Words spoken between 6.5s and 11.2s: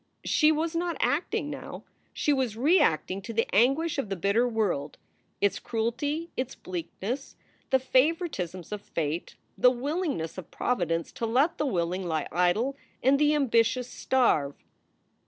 bleakness, the favoritisms of fate, the willingness of Providence